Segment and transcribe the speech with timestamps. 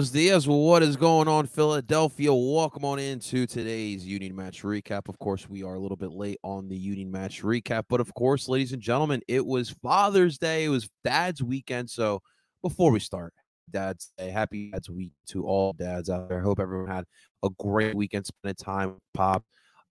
[0.00, 0.48] Buenos dias.
[0.48, 2.32] What is going on, Philadelphia?
[2.32, 5.10] Welcome on into today's Union match recap.
[5.10, 8.14] Of course, we are a little bit late on the Union match recap, but of
[8.14, 10.64] course, ladies and gentlemen, it was Father's Day.
[10.64, 11.90] It was Dad's weekend.
[11.90, 12.22] So
[12.62, 13.34] before we start,
[13.70, 16.38] Dad's Day, happy Dad's week to all dads out there.
[16.38, 17.04] I hope everyone had
[17.42, 19.44] a great weekend spending time with Pop.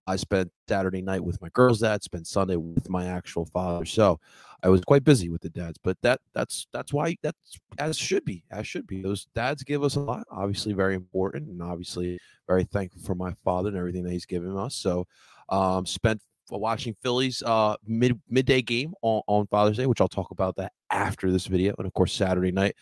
[0.06, 3.84] I spent Saturday night with my girls' dad, spent Sunday with my actual father.
[3.84, 4.18] So
[4.62, 8.24] I was quite busy with the dads, but that that's that's why that's as should
[8.24, 9.02] be, as should be.
[9.02, 13.32] Those dads give us a lot, obviously very important, and obviously very thankful for my
[13.44, 14.74] father and everything that he's given us.
[14.74, 15.06] So
[15.48, 16.20] um spent
[16.50, 20.72] watching Phillies uh mid midday game on, on Father's Day, which I'll talk about that
[20.90, 22.74] after this video, and of course Saturday night.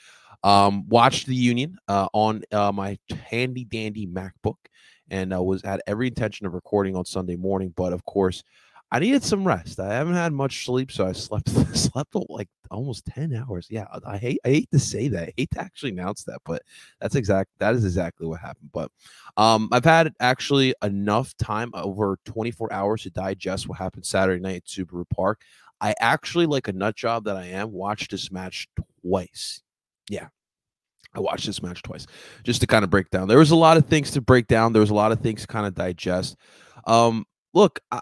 [0.44, 4.55] Um, watched the Union uh, on uh, my handy dandy MacBook
[5.10, 8.42] and uh, was had every intention of recording on Sunday morning, but of course,
[8.90, 9.80] I needed some rest.
[9.80, 13.66] I haven't had much sleep, so I slept slept like almost ten hours.
[13.70, 15.28] Yeah, I hate I hate to say that.
[15.28, 16.62] I hate to actually announce that, but
[17.00, 17.50] that's exact.
[17.58, 18.70] That is exactly what happened.
[18.72, 18.90] But
[19.36, 24.56] um, I've had actually enough time over 24 hours to digest what happened Saturday night
[24.56, 25.42] at Subaru Park.
[25.80, 28.68] I actually, like a nut job that I am, watched this match
[29.02, 29.62] twice.
[30.08, 30.28] Yeah,
[31.14, 32.06] I watched this match twice
[32.44, 33.28] just to kind of break down.
[33.28, 34.72] There was a lot of things to break down.
[34.72, 36.36] There was a lot of things to kind of digest.
[36.86, 38.00] Um, look, I,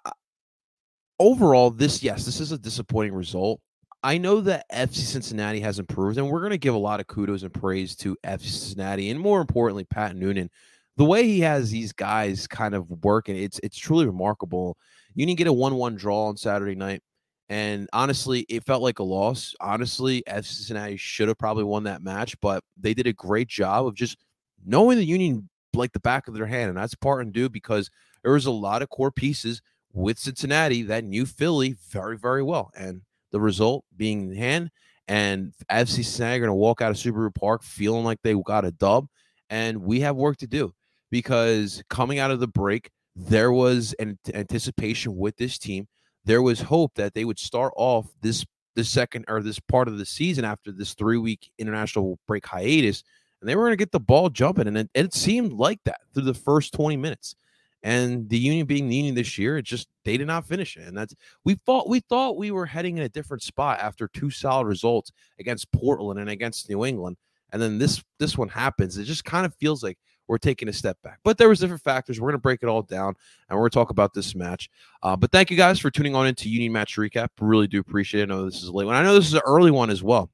[1.18, 3.60] overall, this yes, this is a disappointing result.
[4.02, 7.06] I know that FC Cincinnati has improved, and we're going to give a lot of
[7.06, 10.50] kudos and praise to FC Cincinnati, and more importantly, Pat Noonan.
[10.96, 14.76] The way he has these guys kind of working, it's it's truly remarkable.
[15.14, 17.02] You didn't get a one-one draw on Saturday night.
[17.48, 19.54] And honestly, it felt like a loss.
[19.60, 23.86] Honestly, FC Cincinnati should have probably won that match, but they did a great job
[23.86, 24.18] of just
[24.64, 26.70] knowing the Union like the back of their hand.
[26.70, 27.90] And that's part and due because
[28.22, 29.62] there was a lot of core pieces
[29.92, 32.70] with Cincinnati that knew Philly very, very well.
[32.76, 34.70] And the result being in hand,
[35.08, 38.64] and FC Cincinnati are going to walk out of Subaru Park feeling like they got
[38.64, 39.06] a dub.
[39.48, 40.74] And we have work to do
[41.10, 45.86] because coming out of the break, there was an anticipation with this team
[46.26, 48.44] there was hope that they would start off this
[48.74, 53.02] the second or this part of the season after this three week international break hiatus,
[53.40, 56.00] and they were going to get the ball jumping, and it, it, seemed like that
[56.12, 57.34] through the first twenty minutes.
[57.82, 60.88] And the Union being the Union this year, it just they did not finish it,
[60.88, 61.14] and that's
[61.44, 65.12] we thought we thought we were heading in a different spot after two solid results
[65.38, 67.16] against Portland and against New England,
[67.52, 68.98] and then this this one happens.
[68.98, 69.98] It just kind of feels like
[70.28, 71.18] we're taking a step back.
[71.24, 72.20] But there was different factors.
[72.20, 73.14] We're going to break it all down
[73.48, 74.68] and we're going to talk about this match.
[75.02, 77.28] Uh, but thank you guys for tuning on into Union Match Recap.
[77.40, 78.24] Really do appreciate it.
[78.24, 78.94] I know this is a late one.
[78.94, 80.30] I know this is an early one as well.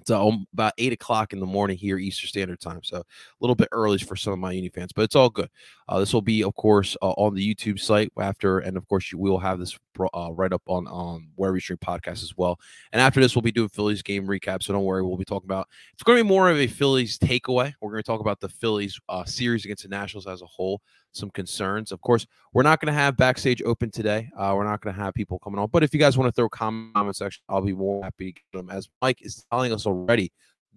[0.00, 2.80] It's uh, about eight o'clock in the morning here, Eastern Standard Time.
[2.82, 3.04] So a
[3.40, 5.50] little bit early for some of my Uni fans, but it's all good.
[5.86, 9.12] Uh, this will be, of course, uh, on the YouTube site after, and of course,
[9.12, 12.58] you will have this uh, right up on um, where we stream podcasts as well.
[12.92, 14.62] And after this, we'll be doing Phillies game recap.
[14.62, 17.18] So don't worry, we'll be talking about it's going to be more of a Phillies
[17.18, 17.72] takeaway.
[17.80, 20.80] We're going to talk about the Phillies uh, series against the Nationals as a whole
[21.12, 21.92] some concerns.
[21.92, 24.30] Of course, we're not going to have backstage open today.
[24.36, 25.68] Uh, we're not going to have people coming on.
[25.70, 28.42] But if you guys want to throw comments section, I'll be more happy to get
[28.52, 28.70] them.
[28.70, 30.32] As Mike is telling us already,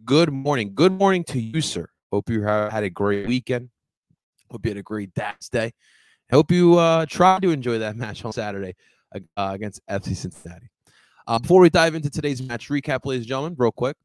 [0.05, 0.73] good morning.
[0.73, 1.87] Good morning to you, sir.
[2.11, 3.69] Hope you had a great weekend.
[4.49, 5.71] Hope you had a great Dad's Day.
[6.31, 8.75] Hope you uh, tried to enjoy that match on Saturday
[9.13, 10.69] uh, against FC Cincinnati.
[11.27, 13.95] Uh, before we dive into today's match recap, ladies and gentlemen, real quick,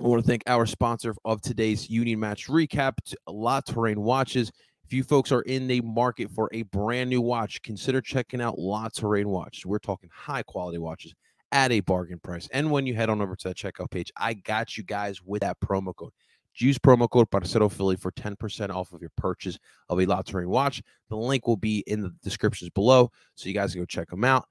[0.00, 2.94] I want to thank our sponsor of today's Union match recap,
[3.26, 4.50] La Terrain Watches.
[4.84, 8.58] If you folks are in the market for a brand new watch, consider checking out
[8.58, 9.66] La Terrain Watches.
[9.66, 11.14] We're talking high quality watches
[11.52, 12.48] at a bargain price.
[12.52, 15.42] And when you head on over to that checkout page, I got you guys with
[15.42, 16.12] that promo code.
[16.60, 19.58] Use promo code Parcero Philly for 10% off of your purchase
[19.88, 20.82] of a La Terrain watch.
[21.08, 24.24] The link will be in the descriptions below, so you guys can go check them
[24.24, 24.46] out.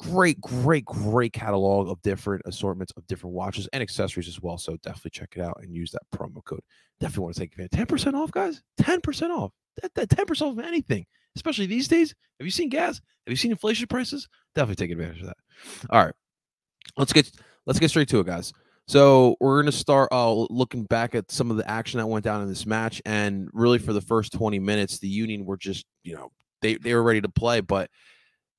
[0.00, 4.58] Great, great, great catalog of different assortments of different watches and accessories as well.
[4.58, 6.62] So definitely check it out and use that promo code.
[6.98, 7.88] Definitely want to take advantage.
[7.88, 8.60] 10% off, guys.
[8.80, 9.52] 10% off
[9.82, 11.06] that, that 10% off of anything,
[11.36, 12.14] especially these days.
[12.38, 12.96] Have you seen gas?
[13.26, 14.28] Have you seen inflation prices?
[14.54, 15.36] Definitely take advantage of that.
[15.90, 16.14] All right.
[16.96, 17.30] Let's get
[17.66, 18.52] let's get straight to it, guys.
[18.86, 22.24] So we're going to start uh, looking back at some of the action that went
[22.24, 25.86] down in this match, and really for the first 20 minutes, the Union were just
[26.02, 27.90] you know they they were ready to play, but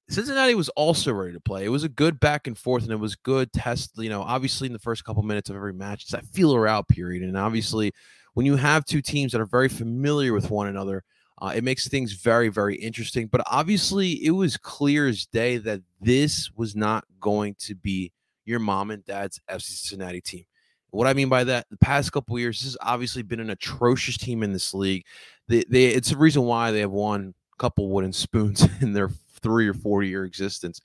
[0.10, 1.66] Cincinnati was also ready to play.
[1.66, 3.92] It was a good back and forth, and it was good test.
[3.98, 6.88] You know, obviously in the first couple minutes of every match, it's that feeler out
[6.88, 7.92] period, and obviously
[8.34, 11.04] when you have two teams that are very familiar with one another,
[11.42, 13.28] uh, it makes things very, very interesting.
[13.28, 18.12] But obviously, it was clear as day that this was not going to be
[18.46, 20.46] your mom and dad's FC Cincinnati team.
[20.92, 24.18] What I mean by that, the past couple years, this has obviously been an atrocious
[24.18, 25.04] team in this league.
[25.48, 29.10] They, they, it's the reason why they have won a couple wooden spoons in their
[29.42, 30.80] three or four year existence.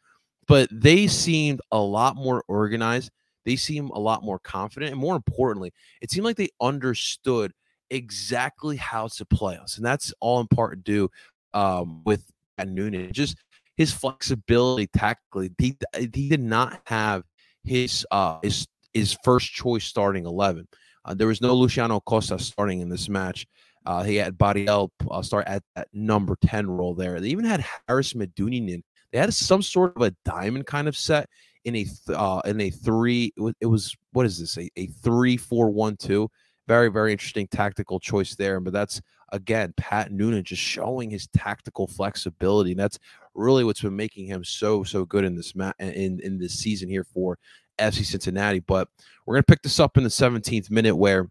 [0.49, 3.11] But they seemed a lot more organized.
[3.11, 4.93] They they seem a lot more confident.
[4.93, 7.53] And more importantly, it seemed like they understood
[7.91, 9.77] exactly how to play us.
[9.77, 11.11] And that's all in part due
[11.53, 12.25] um, with
[12.65, 13.12] Noonan.
[13.12, 13.37] Just
[13.77, 15.51] his flexibility tactically.
[15.59, 17.25] He, he did not have
[17.65, 20.67] his uh his his first choice starting 11.
[21.05, 23.47] Uh, there was no Luciano Acosta starting in this match.
[23.87, 27.21] Uh, he had Badiel uh, start at that number 10 role there.
[27.21, 28.83] They even had Haris Medunjanin.
[29.12, 31.29] They had some sort of a diamond kind of set
[31.65, 33.33] in a th- uh, in a three.
[33.37, 34.57] It was, it was what is this?
[34.59, 36.29] A, a three four one two.
[36.69, 38.61] Very very interesting tactical choice there.
[38.61, 39.01] But that's
[39.32, 42.73] again Pat Noonan just showing his tactical flexibility.
[42.73, 42.99] And that's
[43.35, 46.88] really what's been making him so so good in this mat in in this season
[46.88, 47.38] here for
[47.79, 48.61] FC Cincinnati.
[48.61, 48.88] But
[49.25, 51.29] we're gonna pick this up in the 17th minute where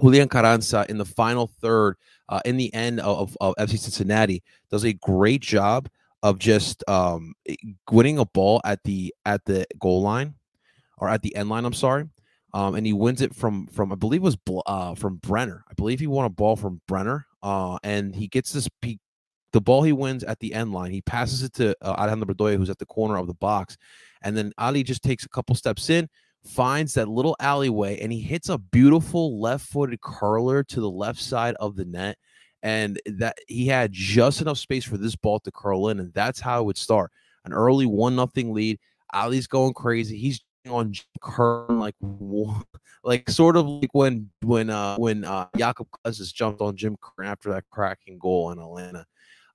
[0.00, 1.96] Julian Carranza in the final third,
[2.28, 5.88] uh, in the end of, of FC Cincinnati, does a great job
[6.22, 7.34] of just um,
[7.90, 10.34] winning a ball at the at the goal line
[10.98, 11.64] or at the end line.
[11.64, 12.08] I'm sorry,
[12.52, 15.64] um, and he wins it from from I believe it was uh, from Brenner.
[15.70, 18.68] I believe he won a ball from Brenner, uh, and he gets this.
[18.82, 18.98] He,
[19.52, 22.56] the ball he wins at the end line, he passes it to uh, Alejandro Bedoya,
[22.56, 23.76] who's at the corner of the box,
[24.22, 26.08] and then Ali just takes a couple steps in,
[26.44, 31.54] finds that little alleyway, and he hits a beautiful left-footed curler to the left side
[31.54, 32.18] of the net
[32.62, 36.40] and that he had just enough space for this ball to curl in, and that's
[36.40, 37.12] how it would start.
[37.44, 38.78] An early one nothing lead.
[39.12, 40.18] Ali's going crazy.
[40.18, 41.94] He's on Curtin like
[43.04, 47.30] like sort of like when when uh when uh Jakob Cousins jumped on Jim Curtin
[47.30, 49.06] after that cracking goal in Atlanta.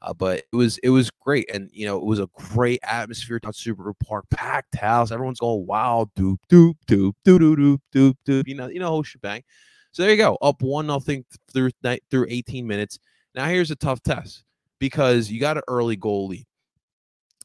[0.03, 3.37] Uh, but it was it was great, and you know it was a great atmosphere
[3.37, 5.11] down Subaru Park, packed house.
[5.11, 8.15] Everyone's going wild, doop doop doop doop doop doop doop.
[8.25, 9.43] doop you know you know whole shebang.
[9.91, 11.69] So there you go, up one nothing through
[12.09, 12.97] through 18 minutes.
[13.35, 14.43] Now here's a tough test
[14.79, 16.47] because you got an early goal lead.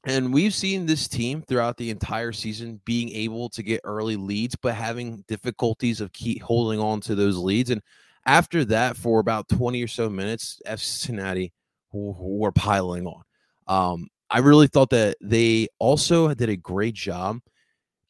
[0.07, 4.57] And we've seen this team throughout the entire season being able to get early leads,
[4.57, 7.71] but having difficulties of keep holding on to those leads.
[7.71, 7.83] And
[8.25, 11.53] after that, for about 20 or so minutes, F Cincinnati
[11.93, 13.23] were piling on.
[13.67, 17.41] Um, I really thought that they also did a great job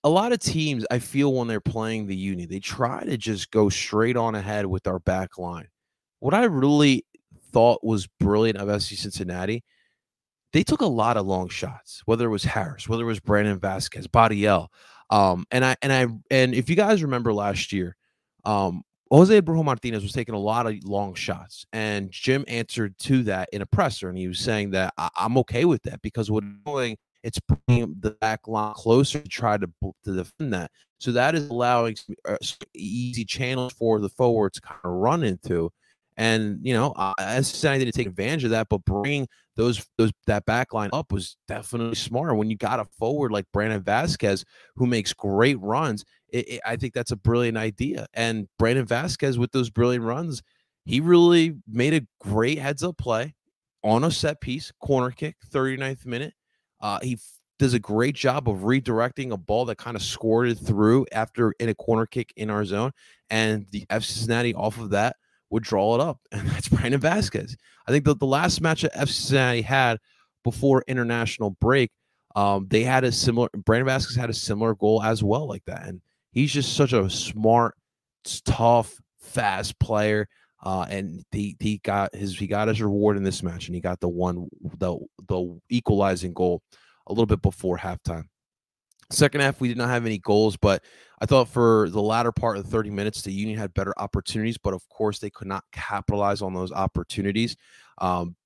[0.06, 3.50] a lot of teams, I feel when they're playing the uni, they try to just
[3.50, 5.66] go straight on ahead with our back line.
[6.20, 7.04] What I really
[7.50, 9.64] thought was brilliant of SC Cincinnati,
[10.52, 13.58] they took a lot of long shots, whether it was Harris, whether it was Brandon
[13.58, 14.68] Vazquez, Badiel.
[15.10, 17.96] Um, and I and I and if you guys remember last year,
[18.44, 23.22] um, Jose Brujo Martinez was taking a lot of long shots, and Jim answered to
[23.24, 26.30] that in a presser, and he was saying that I- am okay with that because
[26.30, 29.68] what doing it's bringing the back line closer to try to,
[30.04, 30.70] to defend that.
[31.00, 31.96] So that is allowing
[32.26, 32.36] uh,
[32.72, 35.70] easy channels for the forward to kind of run into.
[36.16, 39.26] And you know, uh, I didn't take advantage of that, but bringing
[39.56, 42.36] those those that back line up was definitely smart.
[42.36, 44.44] When you got a forward like Brandon Vazquez
[44.76, 48.06] who makes great runs, it, it, I think that's a brilliant idea.
[48.14, 50.42] And Brandon Vazquez with those brilliant runs,
[50.84, 53.34] he really made a great heads up play
[53.82, 56.34] on a set piece, corner kick, 39th minute.
[56.80, 57.20] Uh, he f-
[57.58, 61.68] does a great job of redirecting a ball that kind of squirted through after in
[61.68, 62.92] a corner kick in our zone,
[63.30, 65.16] and the F Cincinnati off of that
[65.56, 67.56] would draw it up, and that's Brandon Vazquez.
[67.88, 69.98] I think that the last match that F Cincinnati had
[70.44, 71.90] before international break,
[72.36, 73.48] um, they had a similar.
[73.54, 77.08] Brandon Vazquez had a similar goal as well, like that, and he's just such a
[77.08, 77.74] smart,
[78.44, 80.28] tough, fast player.
[80.62, 83.80] Uh, and he he got his he got his reward in this match, and he
[83.80, 84.46] got the one
[84.78, 84.98] the
[85.28, 86.62] the equalizing goal
[87.06, 88.24] a little bit before halftime.
[89.10, 90.82] Second half, we did not have any goals, but
[91.20, 94.58] I thought for the latter part of the 30 minutes, the Union had better opportunities,
[94.58, 97.56] but of course, they could not capitalize on those opportunities.
[97.98, 98.36] Um,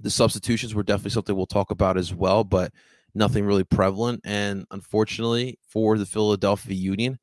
[0.00, 2.72] the substitutions were definitely something we'll talk about as well, but
[3.14, 4.20] nothing really prevalent.
[4.24, 7.18] And unfortunately, for the Philadelphia Union,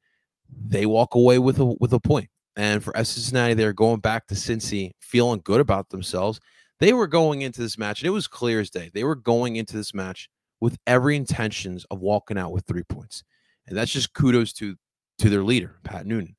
[0.50, 2.30] they walk away with a with a point.
[2.56, 6.40] And for Cincinnati, they're going back to Cincy, feeling good about themselves.
[6.80, 8.92] They were going into this match, and it was clear as day.
[8.94, 10.30] They were going into this match
[10.60, 13.24] with every intentions of walking out with three points,
[13.68, 14.76] and that's just kudos to
[15.20, 16.36] to their leader, Pat Noonan.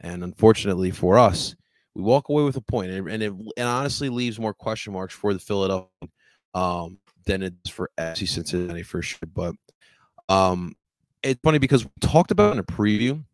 [0.00, 1.54] And unfortunately for us,
[1.94, 5.14] we walk away with a point, and, and it and honestly leaves more question marks
[5.14, 5.88] for the Philadelphia
[6.54, 9.28] um, than it's for FC Cincinnati for sure.
[9.32, 9.54] But
[10.28, 10.74] um,
[11.22, 13.24] it's funny because we talked about in a preview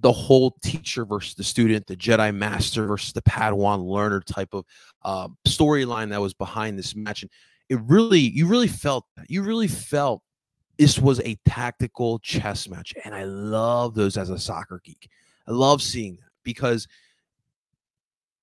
[0.00, 4.64] the whole teacher versus the student, the Jedi Master versus the Padawan learner type of
[5.02, 7.22] uh, storyline that was behind this match.
[7.22, 7.30] And
[7.68, 9.30] it really, you really felt that.
[9.30, 10.22] You really felt
[10.78, 12.94] this was a tactical chess match.
[13.04, 15.08] And I love those as a soccer geek.
[15.48, 16.86] I love seeing that because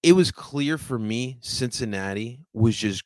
[0.02, 3.04] it was clear for me Cincinnati was just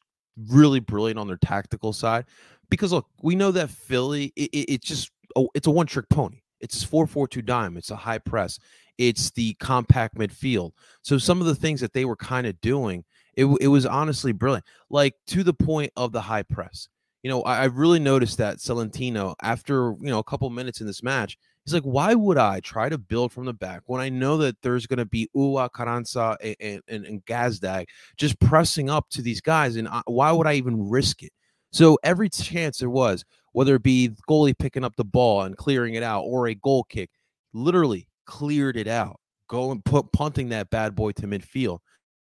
[0.50, 2.25] really brilliant on their tactical side.
[2.69, 6.10] Because look, we know that Philly, it, it, it's just, oh, it's a one trick
[6.10, 7.77] pony It's 4-4-2 dime.
[7.77, 8.60] It's a high press.
[8.98, 10.72] It's the compact midfield.
[11.01, 13.03] So some of the things that they were kind of doing,
[13.36, 14.65] it, it was honestly brilliant.
[14.89, 16.89] Like to the point of the high press.
[17.24, 20.88] You know, I, I really noticed that Celentano, after you know a couple minutes in
[20.88, 24.09] this match, he's like, why would I try to build from the back when I
[24.09, 29.09] know that there's going to be Uhre, Carranza, and, and, and Gazdag just pressing up
[29.09, 29.75] to these guys?
[29.75, 31.31] And I, why would I even risk it?
[31.71, 35.95] So every chance there was, whether it be goalie picking up the ball and clearing
[35.95, 37.09] it out or a goal kick,
[37.53, 41.79] literally cleared it out, going put punting that bad boy to midfield.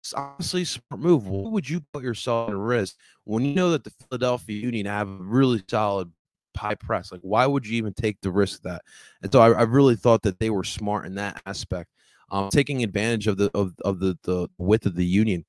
[0.05, 1.27] It's honestly smart move.
[1.27, 5.09] What would you put yourself at risk when you know that the Philadelphia Union have
[5.09, 6.13] a really solid
[6.55, 7.11] high press?
[7.11, 8.83] Like, why would you even take the risk of that?
[9.23, 11.89] And so I, I really thought that they were smart in that aspect,
[12.31, 15.47] um, taking advantage of the of, of the the width of the Union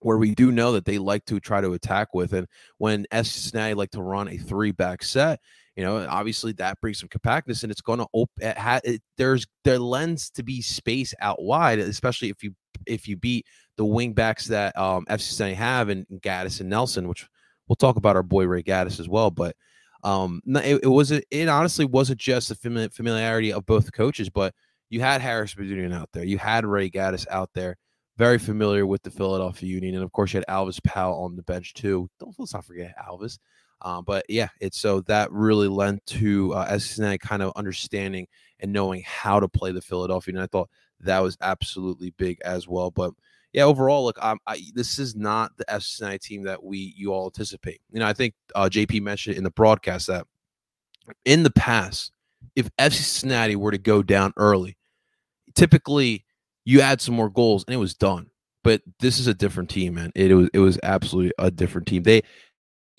[0.00, 2.32] where we do know that they like to try to attack with.
[2.32, 2.46] And
[2.78, 5.40] when S Cincinnati like to run a three back set,
[5.76, 8.34] you know, obviously that brings some compactness and it's going to open.
[8.40, 12.54] It ha- it, there's there lends to be space out wide, especially if you
[12.86, 17.08] if you beat the wing backs that um, FC Cincinnati have and Gaddis and Nelson,
[17.08, 17.26] which
[17.68, 19.30] we'll talk about our boy Ray Gaddis as well.
[19.30, 19.56] But
[20.04, 21.24] um, it, it wasn't.
[21.30, 24.54] It honestly wasn't just the familiarity of both coaches, but
[24.90, 27.76] you had Harris Boudreau out there, you had Ray Gaddis out there
[28.18, 31.42] very familiar with the Philadelphia Union, and of course you had Alvas Powell on the
[31.42, 32.08] bench too.
[32.20, 33.38] Don't let's not forget Alvas.
[33.80, 38.28] Um, but yeah, it's so that really lent to uh, Cincinnati kind of understanding
[38.60, 40.34] and knowing how to play the Philadelphia.
[40.34, 42.90] And I thought that was absolutely big as well.
[42.92, 43.12] But
[43.52, 44.36] yeah, overall, look, I,
[44.74, 47.80] this is not the Cincinnati team that we you all anticipate.
[47.92, 50.26] You know, I think uh, JP mentioned in the broadcast that
[51.24, 52.12] in the past,
[52.56, 54.78] if FC Cincinnati were to go down early,
[55.54, 56.24] typically
[56.64, 58.30] you add some more goals and it was done.
[58.64, 60.12] But this is a different team, man.
[60.14, 62.04] It, was it was absolutely a different team.
[62.04, 62.22] They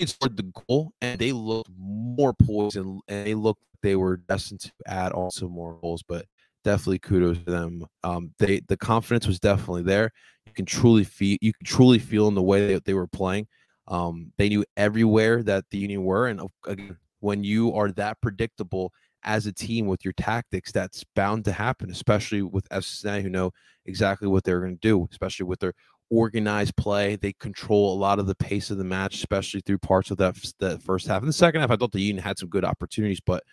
[0.05, 4.61] scored the goal and they looked more poised and, and they looked they were destined
[4.61, 6.03] to add also more goals.
[6.03, 6.25] But
[6.63, 7.85] definitely kudos to them.
[8.03, 10.11] Um, they the confidence was definitely there.
[10.45, 13.47] You can truly feel you can truly feel in the way that they were playing.
[13.87, 18.91] Um, they knew everywhere that the Union were, and again, when you are that predictable
[19.23, 23.51] as a team with your tactics, that's bound to happen, especially with FC who know
[23.85, 25.73] exactly what they're going to do, especially with their
[26.09, 27.15] organized play.
[27.15, 30.35] They control a lot of the pace of the match, especially through parts of that,
[30.59, 31.21] that first half.
[31.21, 33.43] In the second half, I thought the Union had some good opportunities, but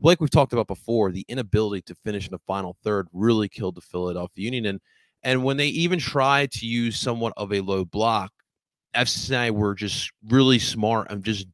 [0.00, 3.74] like we've talked about before, the inability to finish in the final third really killed
[3.74, 4.66] the Philadelphia Union.
[4.66, 4.80] And
[5.22, 8.30] and when they even tried to use somewhat of a low block,
[8.94, 11.46] FC were just really smart and just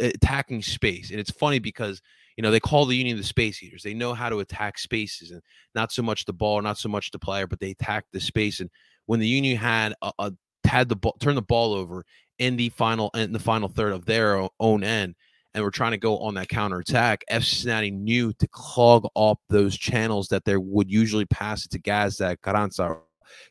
[0.00, 1.10] attacking space.
[1.10, 2.00] And it's funny because
[2.36, 3.82] you know, they call the Union the space eaters.
[3.82, 5.42] They know how to attack spaces and
[5.74, 8.60] not so much the ball, not so much the player, but they attack the space.
[8.60, 8.70] And
[9.06, 10.32] when the Union had a, a
[10.64, 12.04] had the ball, turn the ball over
[12.38, 15.14] in the final in the final third of their own end,
[15.54, 17.44] and we're trying to go on that counter attack, F.
[17.44, 22.38] Cincinnati knew to clog up those channels that they would usually pass it to Gazdag,
[22.42, 22.98] Carranza.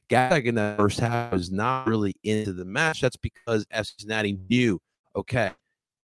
[0.09, 3.01] Gazdag in the first half was not really into the match.
[3.01, 3.85] That's because F.
[3.85, 4.79] Cincinnati knew,
[5.15, 5.51] okay,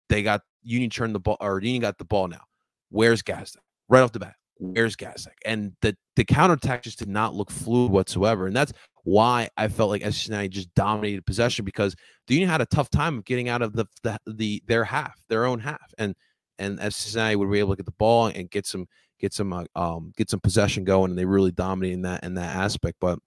[0.09, 2.43] they got Union turned the ball or Union got the ball now.
[2.91, 3.57] Where's Gazdag?
[3.89, 5.29] Right off the bat, where's Gazdag?
[5.45, 8.47] And the the counterattack just did not look fluid whatsoever.
[8.47, 8.73] And that's
[9.07, 11.95] why I felt like Cincinnati just dominated possession because
[12.27, 15.17] the Union had a tough time of getting out of the the, the their half,
[15.29, 16.17] their own half, and
[16.59, 18.89] and Cincinnati would be able to get the ball and get some
[19.21, 22.35] get some uh, um get some possession going, and they really dominated in that in
[22.35, 22.97] that aspect.
[23.01, 23.21] But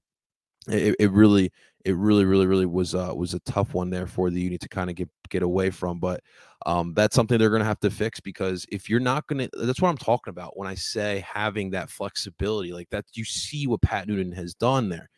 [0.67, 1.50] it, it really
[1.86, 4.67] it really really really was uh was a tough one there for the Union to
[4.67, 6.01] kind of get get away from.
[6.01, 6.21] But
[6.65, 9.88] um, that's something they're to have to fix because if you're not to, that's what
[9.88, 14.09] I'm talking about when I say having that flexibility, like that, you see what Pat
[14.09, 15.09] Noonan has done there.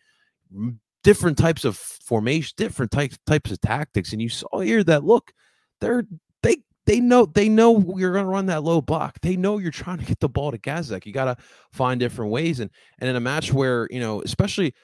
[1.03, 5.33] Different types of formation, different types types of tactics, and you saw here that look,
[5.79, 6.05] they're
[6.43, 9.19] they they know they know you're going to run that low block.
[9.21, 11.05] They know you're trying to get the ball to Gazdag.
[11.05, 11.37] You got to
[11.71, 14.75] find different ways, and and in a match where you know, especially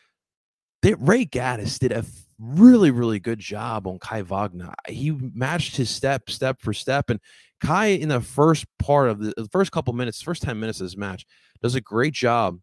[0.81, 2.03] they, Ray Gaddis did a
[2.39, 4.73] really, really good job on Kai Wagner.
[4.87, 7.09] He matched his step, step for step.
[7.09, 7.19] And
[7.61, 10.85] Kai, in the first part of the, the first couple minutes, first 10 minutes of
[10.85, 11.25] this match,
[11.61, 12.59] does a great job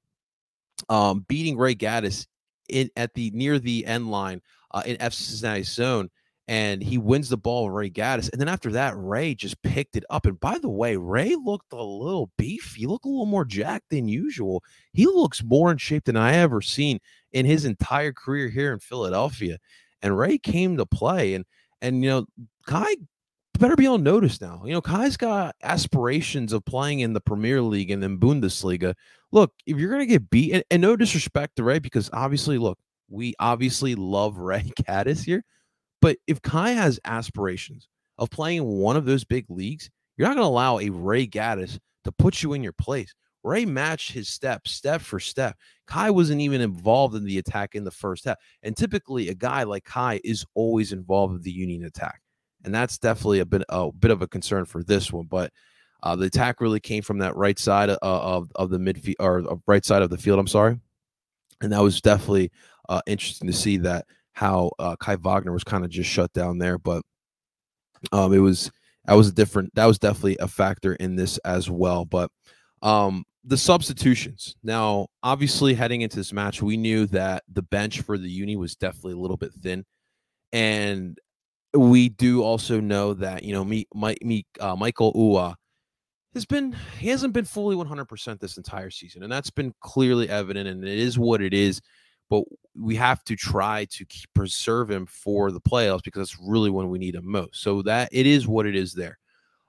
[0.89, 2.27] um, beating Ray Gaddis
[2.69, 4.41] in at the near the end line
[4.73, 6.11] uh, in F Cincinnati's zone
[6.47, 8.31] and he wins the ball Ray Gaddis.
[8.31, 10.27] And then after that, Ray just picked it up.
[10.27, 12.81] And by the way, Ray looked a little beefy.
[12.81, 14.63] He looked a little more jacked than usual.
[14.93, 17.01] He looks more in shape than I ever seen
[17.33, 19.59] in his entire career here in Philadelphia.
[20.03, 21.35] And Ray came to play.
[21.35, 21.47] And
[21.81, 22.27] and you know,
[22.67, 22.95] Kai
[23.65, 24.61] better be on notice now.
[24.67, 28.95] You know, Kai's got aspirations of playing in the Premier League and then Bundesliga.
[29.33, 32.79] Look, if you're gonna get beat, and, and no disrespect to Ray, because obviously, look,
[33.09, 35.45] we obviously love Ray Gaddis here.
[36.03, 40.35] But if Kai has aspirations of playing in one of those big leagues, you're not
[40.35, 43.15] going to allow a Ray Gaddis to put you in your place.
[43.45, 45.57] Ray matched his step, step for step.
[45.87, 48.37] Kai wasn't even involved in the attack in the first half.
[48.63, 52.21] And typically, a guy like Kai is always involved in the Union attack.
[52.65, 55.27] And that's definitely a bit, a bit of a concern for this one.
[55.27, 55.53] But
[56.03, 59.41] uh, the attack really came from that right side of, of, of the midfield or
[59.51, 60.39] uh, right side of the field.
[60.39, 60.79] I'm sorry.
[61.61, 62.51] And that was definitely
[62.89, 66.59] uh, interesting to see that how uh, Kai Wagner was kind of just shut down
[66.59, 66.79] there.
[66.79, 67.03] But
[68.13, 68.71] um, it was
[69.07, 72.05] that was a different that was definitely a factor in this as well.
[72.05, 72.31] But
[72.83, 74.57] um, the substitutions.
[74.63, 78.75] Now, obviously, heading into this match, we knew that the bench for the uni was
[78.77, 79.85] definitely a little bit thin,
[80.53, 81.19] and
[81.75, 85.55] we do also know that you know me, my, me, uh, Mikael Uhre
[86.35, 90.69] has been he hasn't been fully 100% this entire season, and that's been clearly evident,
[90.69, 91.81] and it is what it is.
[92.31, 96.89] But we have to try to preserve him for the playoffs because that's really when
[96.89, 97.61] we need him most.
[97.63, 99.19] So that it is what it is there.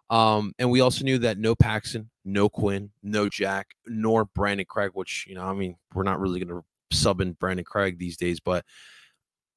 [0.10, 4.92] Um, and we also knew that no Paxten, no Quinn, no Jack, nor Brandan Craig,
[4.94, 8.16] which, you know, I mean, we're not really going to sub in Brandan Craig these
[8.16, 8.64] days, but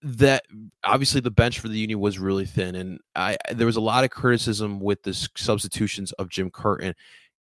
[0.02, 0.44] that
[0.84, 2.74] obviously the bench for the Union was really thin.
[2.76, 6.94] And I there was a lot of criticism with the substitutions of Jim Curtin.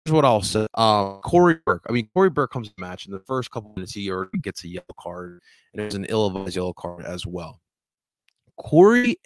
[0.04, 0.66] Here's what I'll say.
[0.74, 1.84] Uh, Cory Burke.
[1.88, 4.62] I mean, Cory Burke comes to match in the first couple minutes, he already gets
[4.64, 5.40] a yellow card,
[5.72, 7.60] and there's an ill-advised yellow card as well.
[8.56, 9.16] Cory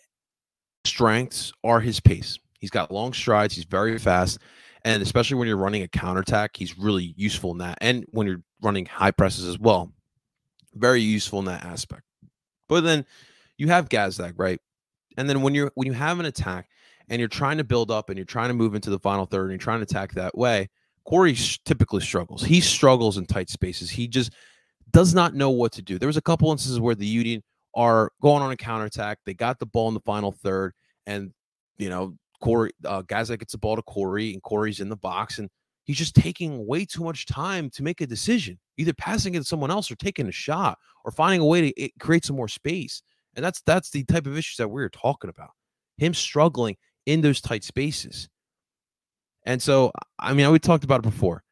[0.86, 2.38] strengths are his pace.
[2.60, 3.54] He's got long strides.
[3.54, 4.38] He's very fast.
[4.84, 7.78] And especially when you're running a counterattack, he's really useful in that.
[7.82, 9.92] And when you're running high presses as well,
[10.74, 12.02] very useful in that aspect.
[12.70, 13.04] But then
[13.58, 14.60] you have Gazdag, right?
[15.18, 16.68] And then when you're when you have an attack
[17.08, 19.42] and you're trying to build up and you're trying to move into the final third
[19.42, 20.70] and you're trying to attack that way,
[21.04, 22.44] Cory typically struggles.
[22.44, 23.90] He struggles in tight spaces.
[23.90, 24.32] He just
[24.92, 25.98] does not know what to do.
[25.98, 27.42] There was a couple instances where the Union
[27.74, 29.18] are going on a counterattack.
[29.26, 30.72] They got the ball in the final third,
[31.06, 31.32] and
[31.76, 35.50] you know Cory, uh, gets the ball to Cory, and Cory's in the box, and
[35.90, 39.44] he's just taking way too much time to make a decision, either passing it to
[39.44, 43.02] someone else or taking a shot or finding a way to create some more space.
[43.34, 45.50] And that's that's the type of issues that we are talking about.
[45.98, 46.76] Him struggling
[47.06, 48.28] in those tight spaces.
[49.44, 51.42] And so, I mean, we talked about it before.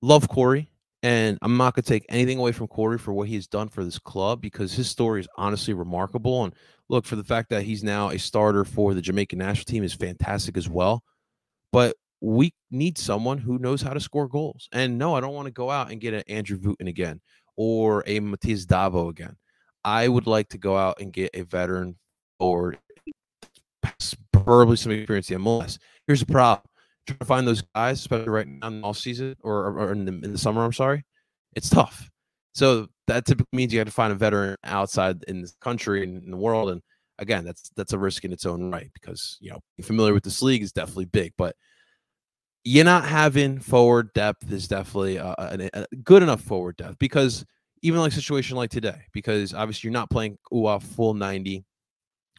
[0.00, 0.70] Love Cory,
[1.02, 3.68] and I'm not going to take anything away from Cory for what he has done
[3.68, 6.44] for this club because his story is honestly remarkable.
[6.44, 6.54] And
[6.88, 9.92] look, for the fact that he's now a starter for the Jamaican national team is
[9.92, 11.02] fantastic as well.
[11.72, 14.68] But we need someone who knows how to score goals.
[14.72, 17.20] And no, I don't want to go out and get an Andrew Wooten again
[17.56, 19.36] or a Matheus Davó again.
[19.84, 21.96] I would like to go out and get a veteran
[22.38, 22.76] or
[24.32, 25.78] preferably some experience in MLS.
[26.06, 26.64] Here's the problem.
[27.06, 30.04] Trying to find those guys, especially right now in the off season or, or in,
[30.04, 31.04] the, in the summer, I'm sorry,
[31.54, 32.10] it's tough.
[32.54, 36.22] So that typically means you have to find a veteran outside in the country and
[36.22, 36.70] in the world.
[36.70, 36.82] And
[37.18, 40.42] again, that's that's a risk in its own right because you know familiar with this
[40.42, 41.54] league is definitely big, but
[42.68, 47.46] you're not having forward depth is definitely a, a, a good enough forward depth because
[47.80, 51.64] even like situation like today, because obviously you're not playing Uhre full 90,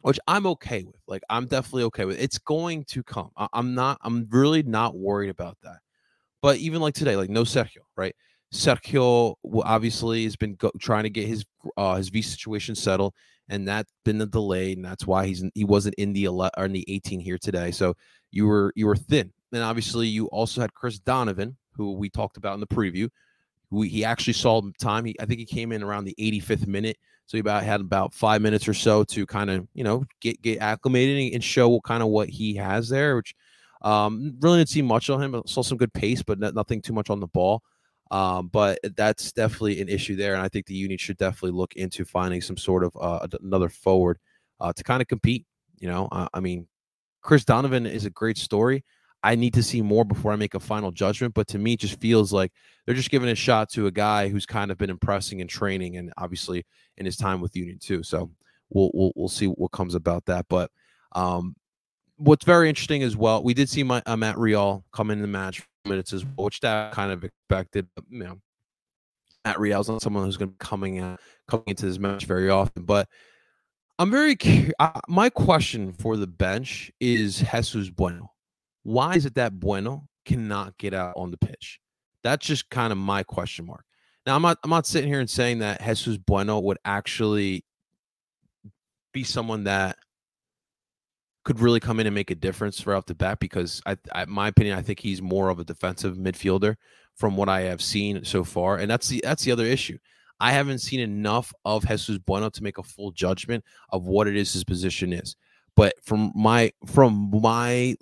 [0.03, 1.01] which I'm okay with.
[1.07, 2.21] Like I'm definitely okay with.
[2.21, 3.31] It's going to come.
[3.37, 3.97] I, am not.
[4.03, 5.77] I'm really not worried about that.
[6.43, 8.15] But even like today, like no Sergio, right?
[8.53, 11.43] Sergio obviously has been go- trying to get his
[11.75, 13.15] uh, his visa situation settled,
[13.49, 16.65] and that's been the delay, and that's why he's he wasn't in the 11 or
[16.65, 17.71] in the 18 here today.
[17.71, 17.95] So
[18.29, 19.33] you were you were thin.
[19.51, 23.09] And obviously, you also had Chris Donovan, who we talked about in the preview.
[23.71, 25.05] Who he actually saw time.
[25.05, 28.15] He, I think he came in around the 85th minute, so he about had about
[28.15, 32.01] five minutes or so to kind of you know get get acclimated and show kind
[32.01, 33.15] of what he has there.
[33.15, 33.35] Which
[33.81, 35.35] um, really didn't see much on him.
[35.35, 37.61] I saw some good pace, but nothing too much on the ball.
[38.11, 41.75] Um, but that's definitely an issue there, and I think the Union should definitely look
[41.75, 44.17] into finding some sort of uh, another forward
[44.59, 45.45] uh, to kind of compete.
[45.77, 46.67] You know, uh, I mean,
[47.21, 48.83] Chris Donovan is a great story.
[49.23, 51.79] I need to see more before I make a final judgment, but to me, it
[51.79, 52.51] just feels like
[52.85, 55.97] they're just giving a shot to a guy who's kind of been impressing in training,
[55.97, 56.65] and obviously
[56.97, 58.03] in his time with Union too.
[58.03, 58.31] So
[58.69, 60.71] we'll we'll, we'll see what comes about that, but.
[61.13, 61.55] Um,
[62.17, 65.27] what's very interesting as well, we did see my, uh, Matt Real come in the
[65.27, 67.87] match minutes as well, which that kind of expected.
[67.95, 68.39] But, you know,
[69.45, 72.49] Matt Real's not someone who's going to be coming out, coming into this match very
[72.49, 72.83] often.
[72.83, 73.07] But
[73.97, 74.73] I'm very curious.
[74.79, 78.31] Uh, my question for the bench is Jesus Bueno.
[78.89, 81.79] Why is it that Bueno cannot get out on the pitch?
[82.23, 83.85] That's just kind of my question mark.
[84.25, 87.63] Now I'm not I'm not sitting here and saying that Jesus Bueno would actually
[89.13, 89.95] be someone that
[91.45, 94.25] could really come in and make a difference right off the bat because I, I
[94.25, 96.75] my opinion I think he's more of a defensive midfielder
[97.13, 99.99] from what I have seen so far and that's the that's the other issue.
[100.39, 104.35] I haven't seen enough of Jesus Bueno to make a full judgment of what it
[104.35, 105.35] is his position is.
[105.75, 107.95] But from my from my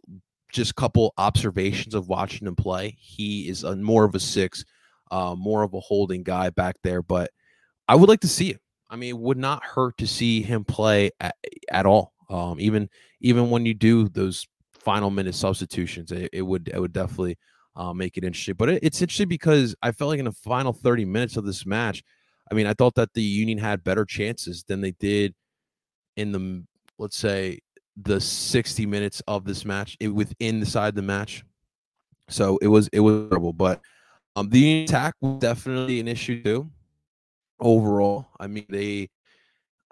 [0.57, 2.97] just a couple observations of watching him play.
[2.99, 4.65] He is a, more of a six,
[5.11, 7.01] uh, more of a holding guy back there.
[7.01, 7.31] But
[7.87, 8.59] I would like to see him.
[8.89, 11.35] I mean, it would not hurt to see him play at,
[11.71, 12.13] at all.
[12.29, 12.89] Um, even
[13.21, 17.37] even when you do those final minute substitutions, it, it would it would definitely
[17.75, 18.55] uh, make it interesting.
[18.55, 21.65] But it, it's interesting because I felt like in the final 30 minutes of this
[21.65, 22.03] match,
[22.51, 25.33] I mean, I thought that the Union had better chances than they did
[26.17, 26.65] in the
[26.97, 27.59] let's say
[28.03, 31.43] the 60 minutes of this match it, within the side of the match.
[32.29, 33.81] So it was it was terrible, but
[34.35, 36.69] um, the attack was definitely an issue too.
[37.59, 39.09] Overall, I mean they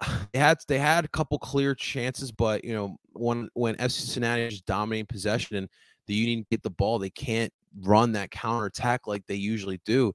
[0.32, 4.42] they had they had a couple clear chances, but you know when when FC Cincinnati
[4.42, 5.68] is dominating possession and
[6.06, 10.12] the Union get the ball, they can't run that counter attack like they usually do.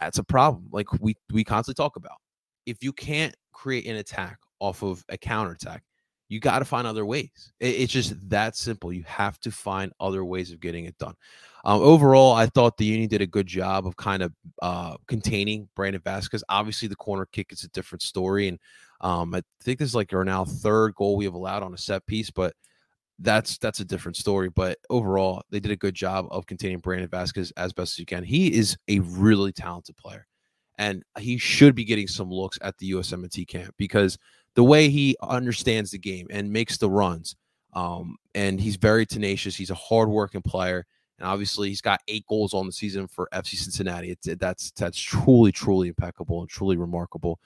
[0.00, 0.68] That's a problem.
[0.72, 2.16] Like we we constantly talk about.
[2.66, 5.82] If you can't create an attack off of a counter attack,
[6.28, 7.52] you got to find other ways.
[7.60, 8.92] It, it's just that simple.
[8.92, 11.14] You have to find other ways of getting it done.
[11.64, 15.68] Um, overall, I thought the Union did a good job of kind of uh, containing
[15.74, 16.42] Brandon Vazquez.
[16.48, 18.58] Obviously, the corner kick is a different story, and
[19.00, 21.78] um, I think this is like our now third goal we have allowed on a
[21.78, 22.54] set piece, but
[23.18, 24.48] that's that's a different story.
[24.48, 28.06] But overall, they did a good job of containing Brandon Vazquez as best as you
[28.06, 28.22] can.
[28.22, 30.26] He is a really talented player,
[30.78, 34.16] and he should be getting some looks at the USMNT camp because
[34.58, 37.36] the way he understands the game and makes the runs,
[37.74, 39.54] um, and he's very tenacious.
[39.54, 40.84] He's a hardworking player,
[41.16, 44.10] and obviously he's got eight goals on the season for FC Cincinnati.
[44.10, 47.38] It's that's that's truly truly impeccable and truly remarkable.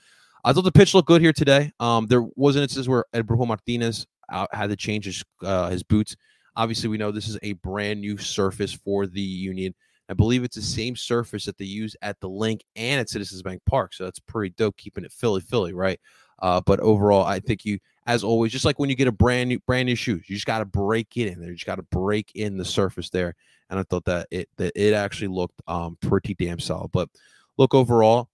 [0.43, 1.71] I thought the pitch looked good here today.
[1.81, 5.69] Um, there was an instance where El Brujo Martinez out, had to change his uh,
[5.69, 6.17] his boots.
[6.57, 9.75] Obviously, we know this is a brand new surface for the Union.
[10.09, 13.43] I believe it's the same surface that they use at the Linc and at Citizens
[13.43, 13.93] Bank Park.
[13.93, 16.01] So that's pretty dope, keeping it Philly, Philly, right?
[16.41, 19.49] Uh, but overall, I think you, as always, just like when you get a brand
[19.49, 21.51] new brand new shoes, you just got to break it in there.
[21.51, 23.35] You just got to break in the surface there.
[23.71, 26.91] And I thought that it that it actually looked um, pretty damn solid.
[26.93, 27.09] But
[27.57, 28.29] look overall,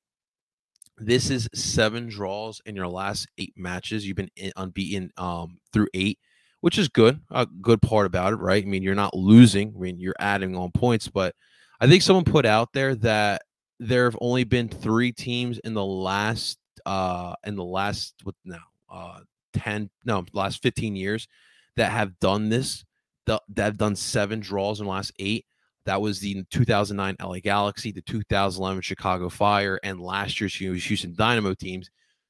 [0.96, 4.06] this is seven draws in your last eight matches.
[4.06, 6.18] You've been unbeaten um, through eight,
[6.60, 7.20] which is good.
[7.30, 8.64] A good part about it, right?
[8.64, 9.74] I mean, you're not losing.
[9.76, 11.08] I mean, you're adding on points.
[11.08, 11.34] But
[11.80, 13.42] I think someone put out there that
[13.78, 16.58] there have only been three teams in the last
[16.88, 18.58] uh in the last what now
[18.90, 19.20] uh
[19.54, 21.28] 10 no last 15 years
[21.76, 22.84] that have done this
[23.26, 25.44] that have done seven draws in the last eight
[25.88, 31.54] that was the 2009 LA Galaxy, the 2011 Chicago Fire, and last year's Houston Dynamo
[31.54, 31.88] teams.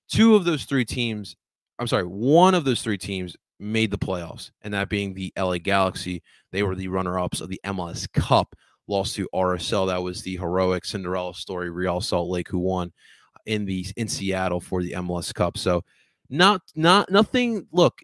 [0.09, 1.35] Two of those three teams,
[1.81, 5.59] I'm sorry, one of those three teams made the playoffs, and that being the LA
[5.59, 6.23] Galaxy.
[6.53, 8.55] They were the runner ups of the MLS Cup,
[8.87, 9.88] lost to RSL.
[9.88, 12.92] That was the heroic Cinderella story, Real Salt Lake, who won
[13.49, 15.59] in the in Seattle for the MLS Cup.
[15.59, 15.83] So
[16.31, 17.67] not not nothing.
[17.73, 18.03] Look,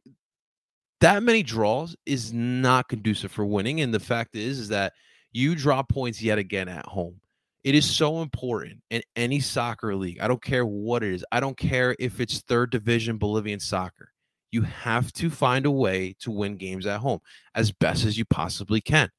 [1.00, 3.82] that many draws is not conducive for winning.
[3.82, 4.94] And the fact is, is that
[5.32, 7.20] you drop points yet again at home.
[7.62, 10.20] It is so important in any soccer league.
[10.20, 11.24] I don't care what it is.
[11.30, 14.10] I don't care if it's third division Bolivian soccer.
[14.50, 17.20] You have to find a way to win games at home
[17.54, 19.10] as best as you possibly can.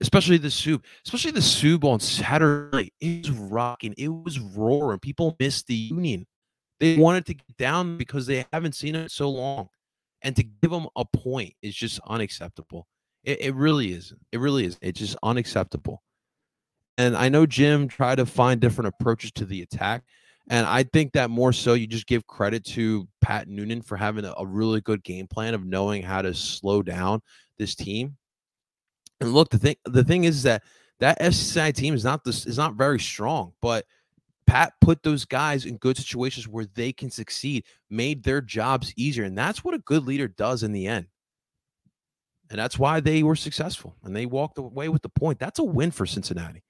[0.00, 2.92] Especially the Sub, especially the Sub on Saturday.
[3.00, 3.94] It was rocking.
[3.96, 4.98] It was roaring.
[4.98, 6.26] People missed the Union.
[6.80, 9.68] They wanted to get down because they haven't seen it so long.
[10.22, 12.86] And to give them a point is just unacceptable.
[13.22, 14.12] It, it really is.
[14.32, 14.78] It really is.
[14.82, 16.02] It's just unacceptable.
[16.98, 20.02] And I know Jim tried to find different approaches to the attack.
[20.50, 24.24] And I think that more so you just give credit to Pat Noonan for having
[24.24, 27.20] a, a really good game plan of knowing how to slow down
[27.58, 28.16] this team.
[29.24, 30.62] And look, the thing the thing is that
[31.00, 33.86] that FCI team is not this is not very strong, but
[34.46, 39.24] Pat put those guys in good situations where they can succeed, made their jobs easier.
[39.24, 41.06] And that's what a good leader does in the end.
[42.50, 45.38] And that's why they were successful and they walked away with the point.
[45.38, 46.62] That's a win for Cincinnati.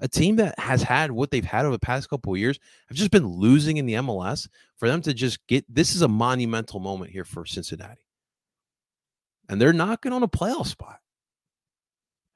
[0.00, 2.98] A team that has had what they've had over the past couple of years have
[2.98, 4.48] just been losing in the MLS.
[4.76, 8.04] For them to just get this is a monumental moment here for Cincinnati.
[9.48, 10.98] And they're knocking on a playoff spot.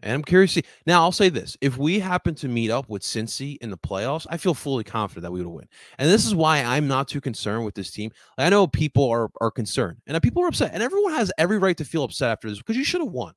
[0.03, 0.69] And I'm curious to see.
[0.87, 1.57] Now, I'll say this.
[1.61, 5.23] If we happen to meet up with Cincy in the playoffs, I feel fully confident
[5.23, 5.69] that we would win.
[5.99, 8.11] And this is why I'm not too concerned with this team.
[8.37, 10.73] I know people are, are concerned and people are upset.
[10.75, 13.33] And everyone has every right to feel upset after this because you should have won.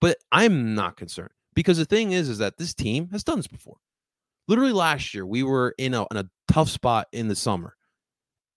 [0.00, 3.46] But I'm not concerned because the thing is, is that this team has done this
[3.46, 3.78] before.
[4.48, 7.74] Literally last year, we were in a, in a tough spot in the summer.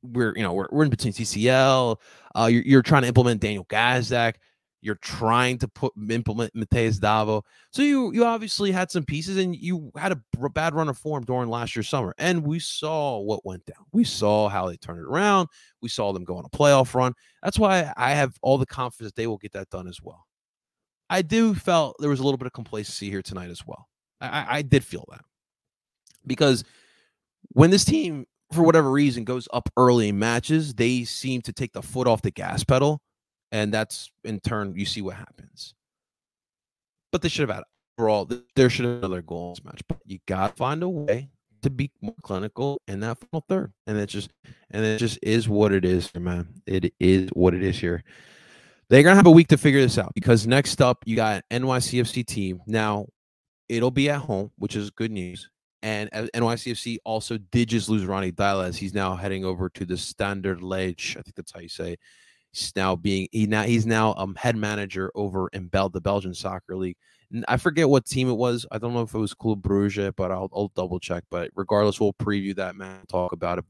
[0.04, 1.98] We're, you know, we're, we're in between CCL.
[2.36, 4.36] Uh, you're, you're trying to implement Daniel Gazdag.
[4.82, 7.42] You're trying to put implement Matheus Davó.
[7.72, 11.26] So you you obviously had some pieces and you had a bad run of form
[11.26, 12.14] during last year's summer.
[12.18, 13.86] And we saw what went down.
[13.92, 15.50] We saw how they turned it around.
[15.82, 17.14] We saw them go on a playoff run.
[17.44, 20.26] That's why I have all the confidence they will get that done as well.
[21.10, 23.88] I do felt there was a little bit of complacency here tonight as well.
[24.22, 25.22] I, I did feel that
[26.26, 26.64] because
[27.50, 31.74] when this team, for whatever reason, goes up early in matches, they seem to take
[31.74, 33.02] the foot off the gas pedal,
[33.52, 35.74] and that's in turn you see what happens.
[37.12, 37.64] But they should have had
[37.98, 38.30] overall.
[38.56, 40.90] There should have been another goal in this match, but you got to find a
[40.90, 41.30] way
[41.62, 44.32] to be more clinical in that final third, and it just
[44.72, 46.48] and it just is what it is, man.
[46.66, 48.04] It is what it is here.
[48.90, 52.26] They're gonna have a week to figure this out because next up you got NYCFC
[52.26, 52.62] team.
[52.66, 53.08] Now
[53.68, 55.50] it'll be at home, which is good news.
[55.82, 58.76] And uh, NYCFC also did just lose Ronny Deila.
[58.76, 61.12] He's now heading over to the Standard Liège.
[61.12, 61.96] I think that's how you say.
[62.52, 66.34] He's now being he now he's now um head manager over in Bel the Belgian
[66.34, 66.98] soccer league.
[67.32, 68.66] And I forget what team it was.
[68.72, 71.24] I don't know if it was Club Bruges, but I'll, I'll double check.
[71.30, 73.06] But regardless, we'll preview that man.
[73.08, 73.66] Talk about it.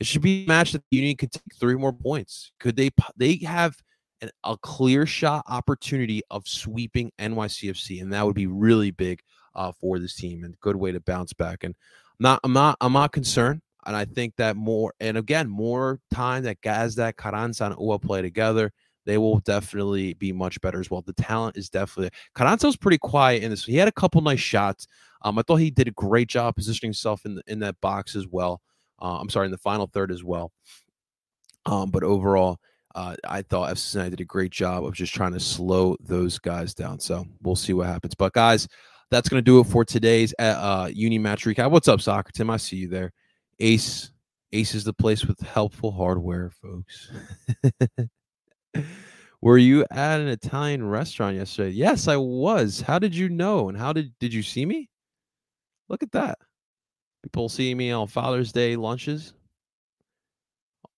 [0.00, 2.52] It should be a match that the Union could take three more points.
[2.60, 2.90] Could they?
[3.16, 3.76] They have
[4.20, 9.20] an, a clear shot opportunity of sweeping NYCFC, and that would be really big
[9.54, 11.64] uh, for this team and good way to bounce back.
[11.64, 11.74] And
[12.20, 13.60] not, I'm not, I'm not concerned.
[13.86, 18.22] And I think that more, and again, more time that Gazdag, Carranza, and Uhre play
[18.22, 18.72] together,
[19.06, 21.02] they will definitely be much better as well.
[21.02, 23.64] The talent is definitely Carranza was pretty quiet in this.
[23.64, 24.86] He had a couple nice shots.
[25.22, 28.16] Um, I thought he did a great job positioning himself in the, in that box
[28.16, 28.60] as well.
[29.00, 30.52] Uh, I'm sorry, in the final third as well.
[31.66, 32.58] Um, but overall,
[32.94, 36.38] uh, I thought FC Cincinnati did a great job of just trying to slow those
[36.38, 37.00] guys down.
[37.00, 38.14] So we'll see what happens.
[38.14, 38.68] But guys,
[39.10, 41.70] that's going to do it for today's uh, uh, Uni match recap.
[41.70, 42.50] What's up, Soccer Tim?
[42.50, 43.12] I see you there.
[43.60, 44.10] Ace,
[44.52, 47.10] Ace is the place with helpful hardware, folks.
[49.40, 51.70] Were you at an Italian restaurant yesterday?
[51.70, 52.80] Yes, I was.
[52.80, 53.68] How did you know?
[53.68, 54.88] And how did did you see me?
[55.88, 56.38] Look at that.
[57.22, 59.34] People seeing me on Father's Day lunches.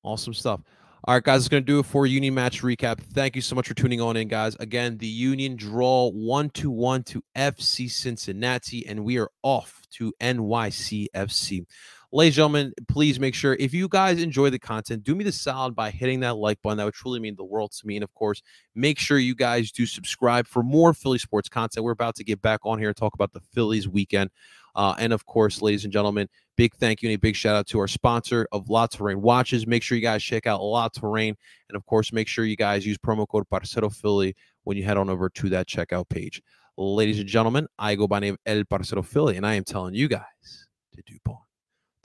[0.05, 0.61] Awesome stuff.
[1.05, 2.99] All right, guys, it's going to do it for Union match recap.
[2.99, 4.57] Thank you so much for tuning on in, guys.
[4.59, 10.13] Again, the Union draw one to one to FC Cincinnati, and we are off to
[10.21, 11.65] NYCFC.
[12.13, 15.33] Ladies and gentlemen, please make sure if you guys enjoy the content, do me the
[15.33, 16.79] solid by hitting that like button.
[16.79, 17.97] That would truly mean the world to me.
[17.97, 18.43] And of course,
[18.77, 21.85] make sure you guys do subscribe for more Philly sports content.
[21.85, 24.31] We're about to get back on here and talk about the Phillies weekend.
[24.77, 27.67] Uh, and of course, ladies and gentlemen, big thank you and a big shout out
[27.69, 29.67] to our sponsor of La Terrain Watches.
[29.67, 31.35] Make sure you guys check out La Terrain.
[31.69, 34.97] And of course, make sure you guys use promo code Parcero Philly when you head
[34.97, 36.41] on over to that checkout page.
[36.77, 40.09] Ladies and gentlemen, I go by name El Parcero Philly, and I am telling you
[40.09, 41.46] guys to do porn.